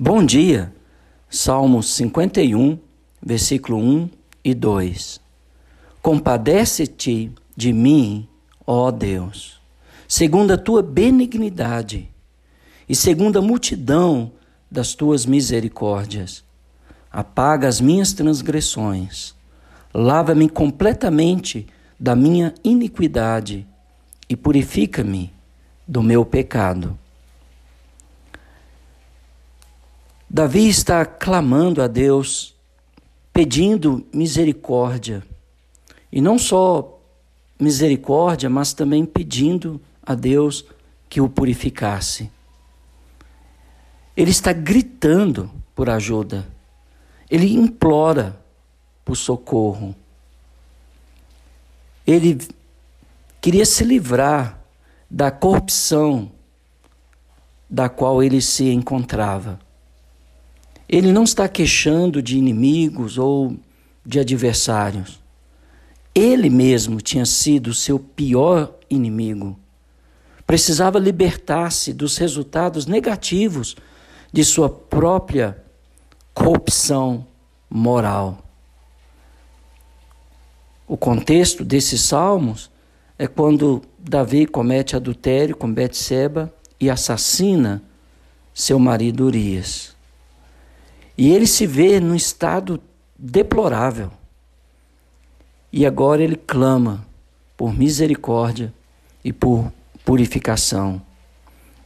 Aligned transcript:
Bom 0.00 0.24
dia, 0.24 0.72
Salmos 1.28 1.92
51, 1.94 2.78
versículo 3.20 3.78
1 3.78 4.08
e 4.44 4.54
2. 4.54 5.20
Compadece-te 6.00 7.32
de 7.56 7.72
mim, 7.72 8.28
ó 8.64 8.92
Deus, 8.92 9.60
segundo 10.06 10.52
a 10.52 10.56
tua 10.56 10.84
benignidade 10.84 12.08
e 12.88 12.94
segundo 12.94 13.40
a 13.40 13.42
multidão 13.42 14.30
das 14.70 14.94
tuas 14.94 15.26
misericórdias. 15.26 16.44
Apaga 17.10 17.66
as 17.66 17.80
minhas 17.80 18.12
transgressões, 18.12 19.34
lava-me 19.92 20.48
completamente 20.48 21.66
da 21.98 22.14
minha 22.14 22.54
iniquidade 22.62 23.66
e 24.28 24.36
purifica-me 24.36 25.32
do 25.88 26.04
meu 26.04 26.24
pecado. 26.24 26.96
Davi 30.30 30.68
está 30.68 31.06
clamando 31.06 31.80
a 31.80 31.86
Deus, 31.86 32.54
pedindo 33.32 34.06
misericórdia. 34.12 35.24
E 36.12 36.20
não 36.20 36.38
só 36.38 37.00
misericórdia, 37.58 38.50
mas 38.50 38.74
também 38.74 39.06
pedindo 39.06 39.80
a 40.02 40.14
Deus 40.14 40.66
que 41.08 41.20
o 41.20 41.28
purificasse. 41.28 42.30
Ele 44.14 44.30
está 44.30 44.52
gritando 44.52 45.50
por 45.74 45.88
ajuda. 45.88 46.46
Ele 47.30 47.54
implora 47.54 48.38
por 49.04 49.16
socorro. 49.16 49.94
Ele 52.06 52.38
queria 53.40 53.64
se 53.64 53.82
livrar 53.82 54.58
da 55.10 55.30
corrupção 55.30 56.30
da 57.70 57.88
qual 57.88 58.22
ele 58.22 58.42
se 58.42 58.68
encontrava. 58.70 59.58
Ele 60.88 61.12
não 61.12 61.24
está 61.24 61.48
queixando 61.48 62.22
de 62.22 62.38
inimigos 62.38 63.18
ou 63.18 63.56
de 64.04 64.18
adversários. 64.18 65.20
Ele 66.14 66.48
mesmo 66.48 67.00
tinha 67.00 67.26
sido 67.26 67.74
seu 67.74 67.98
pior 67.98 68.74
inimigo. 68.88 69.58
Precisava 70.46 70.98
libertar-se 70.98 71.92
dos 71.92 72.16
resultados 72.16 72.86
negativos 72.86 73.76
de 74.32 74.42
sua 74.44 74.70
própria 74.70 75.62
corrupção 76.32 77.26
moral. 77.68 78.38
O 80.86 80.96
contexto 80.96 81.64
desses 81.64 82.00
salmos 82.00 82.70
é 83.18 83.26
quando 83.26 83.82
Davi 83.98 84.46
comete 84.46 84.96
adultério 84.96 85.54
com 85.54 85.70
Betseba 85.70 86.52
e 86.80 86.88
assassina 86.88 87.82
seu 88.54 88.78
marido 88.78 89.26
Urias. 89.26 89.97
E 91.18 91.30
ele 91.30 91.48
se 91.48 91.66
vê 91.66 91.98
num 91.98 92.14
estado 92.14 92.80
deplorável. 93.18 94.12
E 95.72 95.84
agora 95.84 96.22
ele 96.22 96.36
clama 96.36 97.04
por 97.56 97.76
misericórdia 97.76 98.72
e 99.24 99.32
por 99.32 99.72
purificação. 100.04 101.02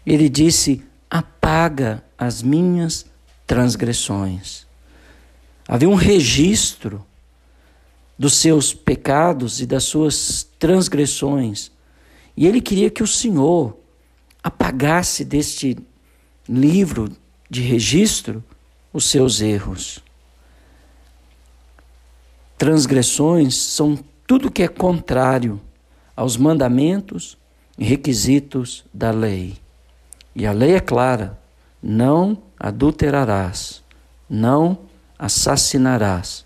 Ele 0.05 0.28
disse: 0.28 0.84
apaga 1.11 2.05
as 2.19 2.42
minhas 2.42 3.06
transgressões. 3.47 4.66
Havia 5.67 5.89
um 5.89 5.94
registro 5.94 7.05
dos 8.19 8.34
seus 8.34 8.74
pecados 8.74 9.62
e 9.62 9.67
das 9.67 9.84
suas 9.84 10.46
transgressões. 10.58 11.72
E 12.36 12.46
ele 12.46 12.61
queria 12.61 12.91
que 12.91 13.02
o 13.02 13.06
Senhor 13.06 13.78
apagasse 14.42 15.24
deste 15.24 15.78
livro 16.46 17.11
de 17.48 17.62
registro 17.62 18.44
os 18.93 19.05
seus 19.05 19.41
erros. 19.41 20.03
Transgressões 22.59 23.57
são 23.57 23.98
tudo 24.27 24.51
que 24.51 24.62
é 24.62 24.69
contrário 24.69 25.61
aos 26.14 26.36
mandamentos 26.36 27.36
e 27.79 27.85
requisitos 27.85 28.85
da 28.92 29.11
lei. 29.11 29.57
E 30.35 30.47
a 30.47 30.52
lei 30.52 30.75
é 30.75 30.81
clara: 30.81 31.39
não 31.83 32.39
adulterarás, 32.58 33.83
não 34.29 34.79
assassinarás. 35.19 36.45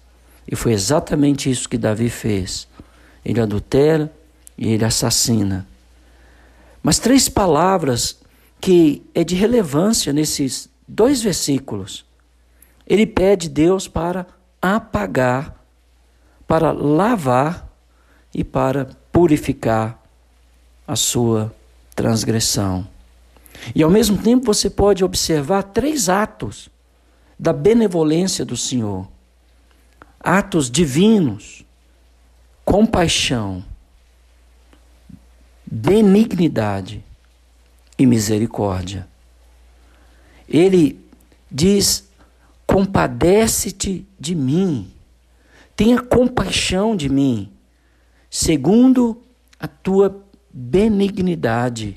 E 0.51 0.55
foi 0.55 0.73
exatamente 0.73 1.51
isso 1.51 1.69
que 1.69 1.77
Davi 1.77 2.09
fez. 2.09 2.69
Ele 3.25 3.41
adultera 3.41 4.13
e 4.57 4.73
ele 4.73 4.85
assassina. 4.85 5.67
Mas 6.83 6.99
três 6.99 7.29
palavras 7.29 8.19
que 8.61 9.03
é 9.15 9.25
de 9.25 9.35
relevância 9.35 10.13
nesses 10.13 10.69
dois 10.87 11.21
versículos. 11.21 12.05
Ele 12.87 13.07
pede 13.07 13.49
Deus 13.49 13.89
para 13.89 14.27
apagar, 14.61 15.65
para 16.47 16.71
lavar 16.73 17.69
e 18.33 18.45
para 18.45 18.87
purificar 19.11 20.01
a 20.87 20.95
sua 20.95 21.55
transgressão. 21.95 22.87
E 23.75 23.83
ao 23.83 23.91
mesmo 23.91 24.19
tempo 24.19 24.47
você 24.47 24.71
pode 24.71 25.03
observar 25.03 25.63
três 25.63 26.09
atos 26.09 26.69
da 27.39 27.53
benevolência 27.53 28.45
do 28.45 28.57
Senhor. 28.57 29.09
Atos 30.21 30.71
divinos, 30.71 31.65
compaixão, 32.65 33.65
benignidade 35.65 37.03
e 37.99 38.07
misericórdia. 38.07 39.07
Ele 40.49 41.01
diz 41.51 42.06
compadece-te 42.77 44.07
de 44.21 44.35
mim, 44.35 44.93
tenha 45.75 45.99
compaixão 45.99 46.95
de 46.95 47.09
mim, 47.09 47.51
segundo 48.29 49.23
a 49.59 49.67
tua 49.67 50.23
benignidade, 50.53 51.97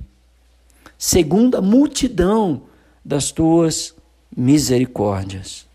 segundo 0.97 1.57
a 1.57 1.61
multidão 1.61 2.61
das 3.03 3.29
tuas 3.29 3.93
misericórdias. 4.33 5.67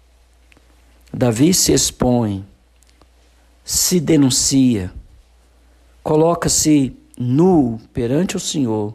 Davi 1.13 1.53
se 1.53 1.75
expõe, 1.75 2.43
se 3.63 4.01
denuncia, 4.01 4.91
coloca-se 6.03 6.97
nu 7.19 7.79
perante 7.93 8.39
o 8.39 8.41
Senhor, 8.41 8.95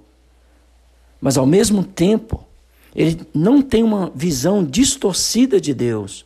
mas 1.22 1.38
ao 1.38 1.46
mesmo 1.46 1.84
tempo 1.84 2.48
ele 2.96 3.22
não 3.34 3.62
tem 3.62 3.84
uma 3.84 4.12
visão 4.16 4.64
distorcida 4.64 5.60
de 5.60 5.74
Deus, 5.74 6.26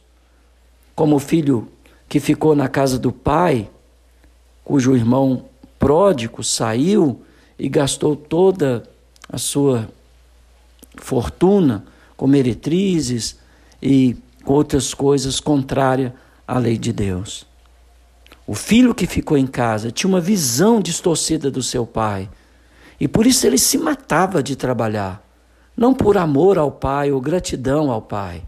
como 0.96 1.16
o 1.16 1.20
filho 1.20 1.68
que 2.08 2.20
ficou 2.20 2.56
na 2.56 2.68
casa 2.68 2.98
do 2.98 3.12
pai, 3.12 3.70
cujo 4.64 4.96
irmão 4.96 5.46
pródigo 5.78 6.44
saiu 6.44 7.22
e 7.58 7.68
gastou 7.68 8.16
toda 8.16 8.84
a 9.28 9.38
sua 9.38 9.90
fortuna 10.96 11.86
com 12.16 12.28
meretrizes 12.28 13.38
e 13.82 14.16
outras 14.46 14.94
coisas 14.94 15.40
contrárias 15.40 16.14
à 16.48 16.58
lei 16.58 16.78
de 16.78 16.94
Deus. 16.94 17.46
O 18.46 18.54
filho 18.54 18.94
que 18.94 19.08
ficou 19.08 19.38
em 19.38 19.48
casa 19.48 19.92
tinha 19.92 20.10
uma 20.10 20.20
visão 20.22 20.82
distorcida 20.82 21.50
do 21.50 21.64
seu 21.64 21.86
pai. 21.86 22.30
E 23.00 23.08
por 23.08 23.26
isso 23.26 23.48
ele 23.48 23.58
se 23.58 23.78
matava 23.78 24.44
de 24.44 24.56
trabalhar 24.56 25.24
não 25.76 25.94
por 25.94 26.18
amor 26.18 26.58
ao 26.58 26.72
Pai 26.72 27.12
ou 27.12 27.20
gratidão 27.20 27.92
ao 27.92 28.02
Pai, 28.02 28.44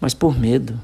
mas 0.00 0.14
por 0.14 0.38
medo. 0.38 0.78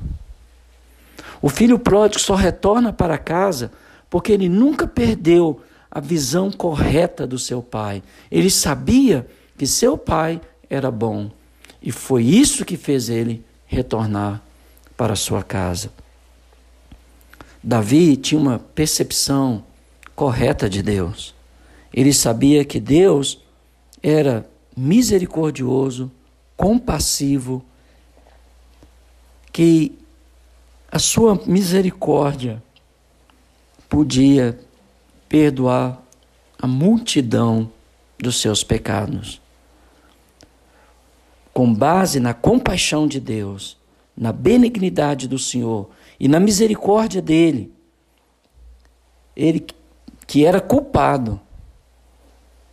O 1.40 1.48
filho 1.48 1.78
pródigo 1.78 2.20
só 2.20 2.34
retorna 2.34 2.92
para 2.92 3.18
casa 3.18 3.72
porque 4.08 4.30
ele 4.30 4.48
nunca 4.48 4.86
perdeu 4.86 5.60
a 5.90 6.00
visão 6.00 6.50
correta 6.50 7.26
do 7.26 7.38
seu 7.38 7.62
pai. 7.62 8.02
Ele 8.30 8.48
sabia 8.48 9.26
que 9.58 9.66
seu 9.66 9.98
pai 9.98 10.40
era 10.70 10.90
bom 10.90 11.30
e 11.82 11.90
foi 11.90 12.24
isso 12.24 12.64
que 12.64 12.76
fez 12.76 13.08
ele 13.08 13.44
retornar 13.66 14.40
para 14.96 15.16
sua 15.16 15.42
casa. 15.42 15.90
Davi 17.62 18.16
tinha 18.16 18.40
uma 18.40 18.58
percepção 18.58 19.64
correta 20.14 20.68
de 20.68 20.82
Deus. 20.82 21.34
Ele 21.92 22.12
sabia 22.12 22.64
que 22.64 22.78
Deus 22.78 23.40
era 24.02 24.48
misericordioso, 24.76 26.10
compassivo, 26.56 27.64
que 29.52 29.98
a 30.90 30.98
sua 30.98 31.40
misericórdia 31.46 32.62
podia 33.88 34.58
perdoar 35.28 36.02
a 36.58 36.66
multidão 36.66 37.70
dos 38.18 38.40
seus 38.40 38.62
pecados. 38.62 39.40
Com 41.52 41.72
base 41.72 42.20
na 42.20 42.32
compaixão 42.32 43.06
de 43.06 43.20
Deus, 43.20 43.76
na 44.16 44.32
benignidade 44.32 45.26
do 45.26 45.38
Senhor 45.38 45.90
e 46.18 46.28
na 46.28 46.38
misericórdia 46.38 47.20
dele, 47.20 47.72
ele 49.36 49.66
que 50.26 50.46
era 50.46 50.60
culpado, 50.60 51.40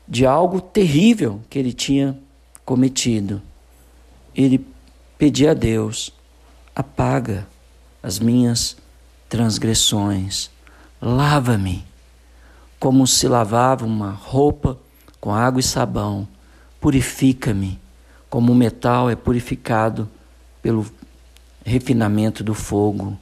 de 0.09 0.25
algo 0.25 0.59
terrível 0.59 1.39
que 1.47 1.59
ele 1.59 1.71
tinha 1.71 2.17
cometido. 2.65 3.39
Ele 4.35 4.65
pedir 5.19 5.47
a 5.47 5.53
Deus: 5.53 6.11
apaga 6.75 7.47
as 8.01 8.17
minhas 8.17 8.75
transgressões, 9.29 10.49
lava-me, 10.99 11.85
como 12.79 13.05
se 13.05 13.27
lavava 13.27 13.85
uma 13.85 14.09
roupa 14.09 14.79
com 15.21 15.31
água 15.31 15.59
e 15.59 15.63
sabão, 15.63 16.27
purifica-me, 16.81 17.79
como 18.29 18.51
o 18.51 18.55
metal 18.55 19.09
é 19.09 19.15
purificado 19.15 20.09
pelo 20.61 20.89
refinamento 21.63 22.43
do 22.43 22.55
fogo. 22.55 23.15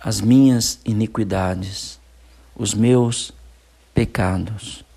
As 0.00 0.20
minhas 0.20 0.80
iniquidades, 0.84 2.00
os 2.56 2.74
meus 2.74 3.32
pecados. 3.94 4.87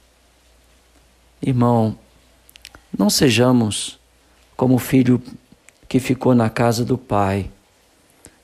Irmão, 1.42 1.98
não 2.98 3.10
sejamos 3.10 4.00
como 4.56 4.76
o 4.76 4.80
filho 4.80 5.22
que 5.90 6.00
ficou 6.00 6.36
na 6.36 6.50
casa 6.50 6.86
do 6.86 6.98
pai, 6.98 7.50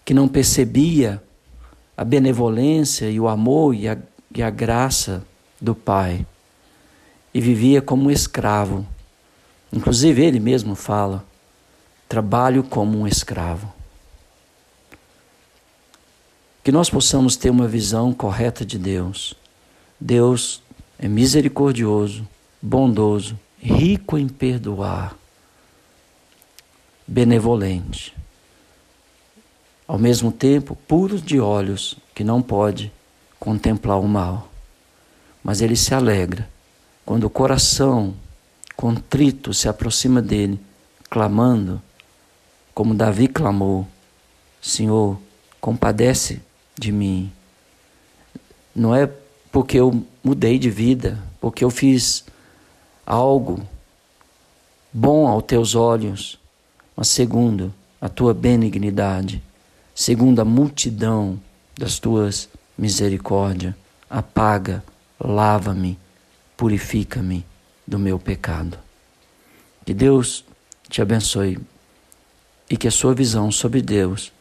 que 0.04 0.14
não 0.14 0.28
percebia 0.28 1.22
a 1.96 2.04
benevolência 2.04 3.10
e 3.10 3.20
o 3.20 3.28
amor 3.28 3.76
e 3.76 3.88
a, 3.88 3.98
e 4.34 4.42
a 4.42 4.50
graça 4.50 5.24
do 5.60 5.76
pai 5.76 6.26
e 7.38 7.42
vivia 7.42 7.84
como 7.84 8.06
um 8.06 8.12
escravo. 8.12 8.84
Inclusive 9.72 10.26
ele 10.26 10.40
mesmo 10.40 10.74
fala: 10.74 11.24
trabalho 12.10 12.64
como 12.64 12.98
um 12.98 13.08
escravo. 13.08 13.72
Que 16.64 16.72
nós 16.72 16.90
possamos 16.90 17.36
ter 17.36 17.52
uma 17.52 17.68
visão 17.68 18.12
correta 18.12 18.66
de 18.66 18.80
Deus. 18.80 19.36
Deus 20.00 20.64
é 20.98 21.08
misericordioso, 21.08 22.28
bondoso, 22.62 23.40
rico 23.60 24.18
em 24.18 24.28
perdoar, 24.28 25.16
benevolente. 27.06 28.16
Ao 29.88 29.98
mesmo 29.98 30.32
tempo, 30.32 30.76
puro 30.88 31.20
de 31.20 31.40
olhos, 31.40 31.98
que 32.14 32.24
não 32.24 32.42
pode 32.42 32.92
contemplar 33.40 34.00
o 34.00 34.08
mal. 34.08 34.52
Mas 35.44 35.62
ele 35.62 35.76
se 35.76 35.94
alegra 35.94 36.50
quando 37.06 37.24
o 37.24 37.30
coração 37.30 38.14
contrito 38.76 39.54
se 39.54 39.70
aproxima 39.70 40.22
dele, 40.22 40.60
clamando, 41.10 41.82
como 42.74 42.94
Davi 42.94 43.28
clamou: 43.28 43.88
Senhor, 44.62 45.18
compadece 45.60 46.42
de 46.78 46.92
mim. 46.92 47.32
Não 48.76 48.94
é 48.94 49.10
porque 49.52 49.80
eu 49.80 50.06
mudei 50.24 50.60
de 50.60 50.70
vida, 50.70 51.24
porque 51.40 51.64
eu 51.64 51.70
fiz 51.70 52.26
algo 53.08 53.66
bom 54.92 55.28
aos 55.28 55.44
teus 55.44 55.76
olhos, 55.76 56.38
mas 56.94 57.08
segundo 57.08 57.74
a 58.02 58.10
tua 58.10 58.34
benignidade, 58.34 59.42
segundo 59.96 60.42
a 60.42 60.46
multidão 60.46 61.40
das 61.78 62.00
tuas 62.00 62.50
misericórdias, 62.78 63.74
apaga, 64.10 64.84
lava-me, 65.18 65.98
purifica-me 66.58 67.46
do 67.88 67.98
meu 67.98 68.20
pecado. 68.20 68.78
Que 69.86 69.94
Deus 69.94 70.44
te 70.90 71.02
abençoe 71.02 71.58
e 72.70 72.76
que 72.76 72.90
a 72.90 72.92
sua 72.92 73.14
visão 73.14 73.50
sobre 73.52 73.82
Deus 73.82 74.34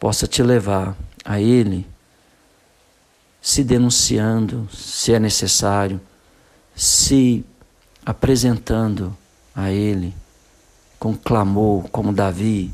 possa 0.00 0.26
te 0.26 0.42
levar 0.42 0.96
a 1.24 1.40
Ele, 1.40 1.86
se 3.40 3.62
denunciando, 3.62 4.68
se 4.72 5.12
é 5.12 5.20
necessário, 5.20 6.00
se 6.74 7.44
apresentando 8.04 9.16
a 9.54 9.70
Ele 9.70 10.14
com 10.98 11.16
clamor, 11.16 11.88
como 11.90 12.12
Davi, 12.12 12.72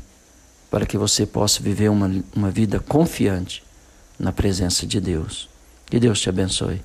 para 0.69 0.85
que 0.85 0.97
você 0.97 1.25
possa 1.25 1.61
viver 1.61 1.89
uma, 1.89 2.23
uma 2.35 2.51
vida 2.51 2.79
confiante 2.79 3.63
na 4.19 4.31
presença 4.31 4.85
de 4.85 5.01
Deus. 5.01 5.49
Que 5.85 5.99
Deus 5.99 6.21
te 6.21 6.29
abençoe. 6.29 6.81